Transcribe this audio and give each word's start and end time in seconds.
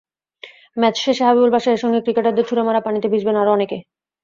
Match 0.77 0.95
শেষে 0.97 1.23
হাবিবুল 1.27 1.51
বাশারের 1.53 1.81
সঙ্গে 1.83 1.99
ক্রিকেটারদের 2.01 2.47
ছুড়ে 2.49 2.63
মারা 2.63 2.81
পানিতে 2.85 3.07
ভিজবেন 3.13 3.35
আরও 3.35 3.51
অনেকে। 3.53 3.77